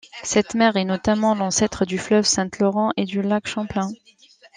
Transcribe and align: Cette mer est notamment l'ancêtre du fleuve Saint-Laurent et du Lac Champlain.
Cette 0.23 0.55
mer 0.55 0.77
est 0.77 0.83
notamment 0.83 1.35
l'ancêtre 1.35 1.85
du 1.85 1.99
fleuve 1.99 2.23
Saint-Laurent 2.25 2.89
et 2.97 3.05
du 3.05 3.21
Lac 3.21 3.47
Champlain. 3.47 3.91